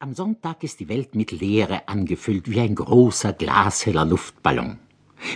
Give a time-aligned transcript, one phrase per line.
[0.00, 4.78] Am Sonntag ist die Welt mit Leere angefüllt wie ein großer glasheller Luftballon.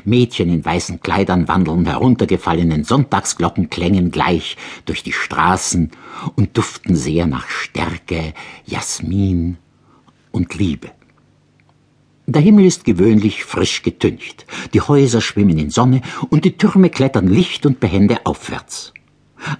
[0.04, 5.90] Mädchen in weißen Kleidern wandeln heruntergefallenen Sonntagsglocken klängen gleich durch die Straßen
[6.36, 9.58] und duften sehr nach Stärke, Jasmin
[10.30, 10.92] und Liebe.
[12.26, 17.26] Der Himmel ist gewöhnlich frisch getüncht, die Häuser schwimmen in Sonne und die Türme klettern
[17.26, 18.94] licht und behende aufwärts.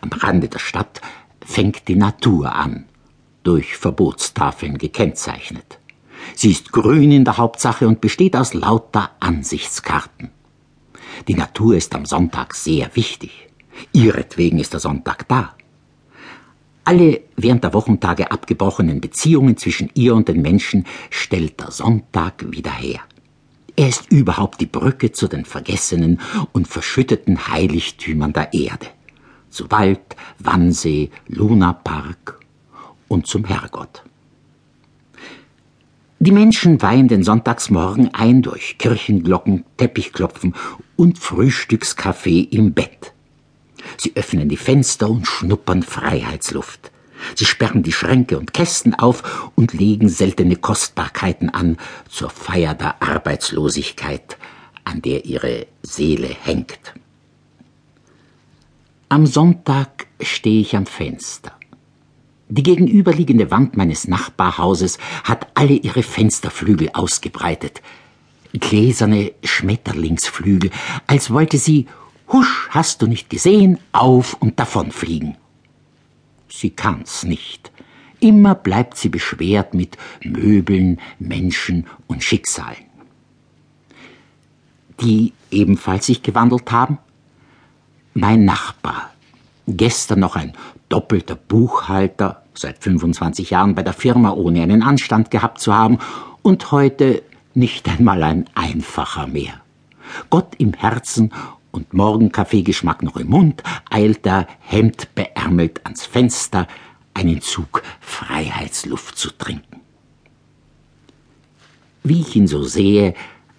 [0.01, 1.01] Am Rande der Stadt
[1.45, 2.85] fängt die Natur an
[3.43, 5.79] durch Verbotstafeln gekennzeichnet.
[6.35, 10.31] Sie ist grün in der Hauptsache und besteht aus lauter Ansichtskarten.
[11.29, 13.49] Die Natur ist am Sonntag sehr wichtig.
[13.93, 15.55] Ihretwegen ist der Sonntag da.
[16.85, 22.73] Alle während der Wochentage abgebrochenen Beziehungen zwischen ihr und den Menschen stellt der Sonntag wieder
[22.73, 23.01] her.
[23.77, 26.21] Er ist überhaupt die Brücke zu den vergessenen
[26.53, 28.87] und verschütteten Heiligtümern der Erde.
[29.49, 32.42] Zu Wald, Wannsee, Lunapark
[33.13, 34.03] und zum Herrgott.
[36.19, 40.55] Die Menschen weihen den Sonntagsmorgen ein durch Kirchenglocken, Teppichklopfen
[40.97, 43.13] und Frühstückskaffee im Bett.
[43.97, 46.93] Sie öffnen die Fenster und schnuppern Freiheitsluft.
[47.35, 51.77] Sie sperren die Schränke und Kästen auf und legen seltene Kostbarkeiten an
[52.09, 54.39] zur Feier der Arbeitslosigkeit,
[54.85, 56.95] an der ihre Seele hängt.
[59.09, 61.53] Am Sonntag stehe ich am Fenster.
[62.55, 67.81] Die gegenüberliegende Wand meines Nachbarhauses hat alle ihre Fensterflügel ausgebreitet.
[68.53, 70.71] Gläserne Schmetterlingsflügel,
[71.07, 71.87] als wollte sie,
[72.31, 75.39] husch, hast du nicht gesehen, auf und davonfliegen.
[76.51, 77.73] Sie kann's nicht.
[78.21, 82.85] Immer bleibt sie beschwert mit Möbeln, Menschen und Schicksalen.
[85.01, 86.99] Die ebenfalls sich gewandelt haben?
[88.13, 89.11] Mein Nachbar,
[89.67, 90.53] gestern noch ein
[90.91, 95.99] doppelter Buchhalter, seit 25 Jahren bei der Firma, ohne einen Anstand gehabt zu haben,
[96.43, 97.23] und heute
[97.55, 99.55] nicht einmal ein einfacher mehr.
[100.31, 101.33] Gott im Herzen
[101.71, 106.67] und Morgenkaffeegeschmack noch im Mund, eilt er, Hemd beärmelt ans Fenster,
[107.15, 109.81] einen Zug Freiheitsluft zu trinken.
[112.05, 113.15] Wie ich ihn so sehe,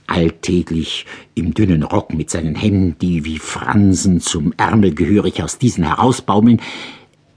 [0.07, 5.85] alltäglich im dünnen Rock mit seinen Händen, die wie Fransen zum Ärmel gehörig aus diesen
[5.85, 6.61] herausbaumeln,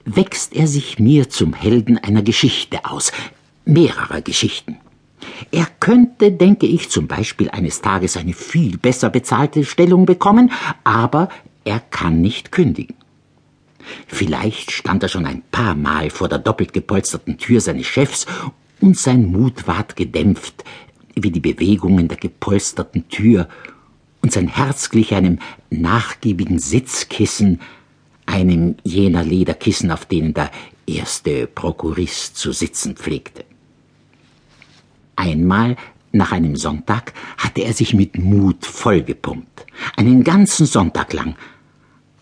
[0.07, 3.11] wächst er sich mir zum Helden einer Geschichte aus,
[3.65, 4.77] mehrerer Geschichten.
[5.51, 10.51] Er könnte, denke ich, zum Beispiel eines Tages eine viel besser bezahlte Stellung bekommen,
[10.83, 11.29] aber
[11.65, 12.95] er kann nicht kündigen.
[14.07, 18.25] Vielleicht stand er schon ein paar Mal vor der doppelt gepolsterten Tür seines Chefs
[18.79, 20.63] und sein Mut ward gedämpft,
[21.15, 23.47] wie die Bewegungen der gepolsterten Tür,
[24.21, 25.39] und sein Herz glich einem
[25.69, 27.59] nachgiebigen Sitzkissen,
[28.37, 30.51] einem jener Lederkissen, auf denen der
[30.85, 33.43] erste Prokurist zu sitzen pflegte.
[35.15, 35.75] Einmal
[36.11, 39.65] nach einem Sonntag hatte er sich mit Mut vollgepumpt,
[39.95, 41.35] einen ganzen Sonntag lang.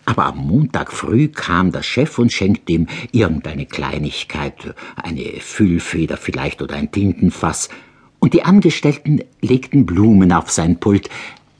[0.06, 6.62] Aber am Montag früh kam der Chef und schenkte ihm irgendeine Kleinigkeit, eine Füllfeder vielleicht
[6.62, 7.68] oder ein Tintenfass,
[8.18, 11.10] und die Angestellten legten Blumen auf sein Pult,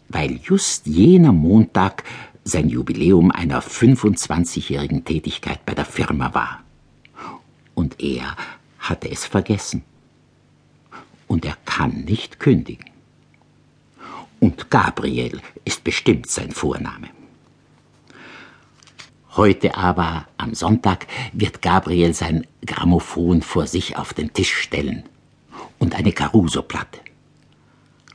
[0.08, 2.04] weil just jener Montag
[2.46, 6.62] sein Jubiläum einer 25-jährigen Tätigkeit bei der Firma war.
[7.74, 8.36] Und er
[8.78, 9.82] hatte es vergessen.
[11.26, 12.86] Und er kann nicht kündigen.
[14.38, 17.08] Und Gabriel ist bestimmt sein Vorname.
[19.34, 25.02] Heute aber, am Sonntag, wird Gabriel sein Grammophon vor sich auf den Tisch stellen
[25.80, 27.00] und eine Caruso-Platte.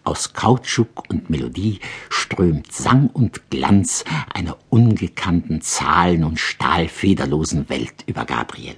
[0.03, 1.79] Aus Kautschuk und Melodie
[2.09, 4.03] strömt Sang und Glanz
[4.34, 8.75] einer ungekannten Zahlen- und stahlfederlosen Welt über Gabriel.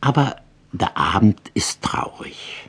[0.00, 0.36] Aber
[0.72, 2.68] der Abend ist traurig.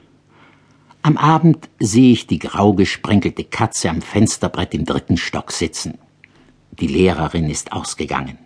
[1.03, 5.97] Am Abend sehe ich die grau gesprenkelte Katze am Fensterbrett im dritten Stock sitzen.
[6.71, 8.37] Die Lehrerin ist ausgegangen.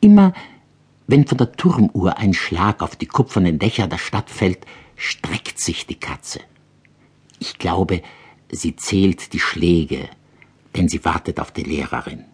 [0.00, 0.32] Immer
[1.08, 4.66] wenn von der Turmuhr ein Schlag auf die kupfernen Dächer der Stadt fällt,
[4.98, 6.40] streckt sich die Katze.
[7.38, 8.02] Ich glaube,
[8.50, 10.08] sie zählt die Schläge,
[10.76, 12.24] denn sie wartet auf die Lehrerin.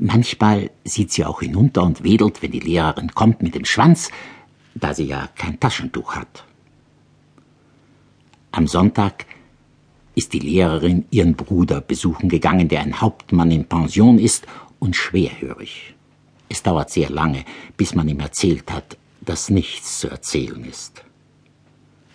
[0.00, 4.10] Manchmal sieht sie auch hinunter und wedelt, wenn die Lehrerin kommt mit dem Schwanz,
[4.74, 6.44] da sie ja kein Taschentuch hat.
[8.50, 9.24] Am Sonntag
[10.16, 14.48] ist die Lehrerin ihren Bruder besuchen gegangen, der ein Hauptmann in Pension ist
[14.80, 15.94] und schwerhörig.
[16.48, 17.44] Es dauert sehr lange,
[17.76, 21.04] bis man ihm erzählt hat, dass nichts zu erzählen ist.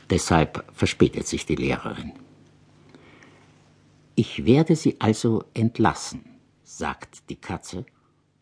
[0.09, 2.13] Deshalb verspätet sich die Lehrerin.
[4.15, 6.23] Ich werde Sie also entlassen,
[6.63, 7.85] sagt die Katze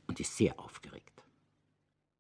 [0.08, 0.91] und ist sehr aufgeregt.